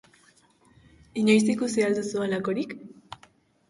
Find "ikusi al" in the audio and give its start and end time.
1.57-2.01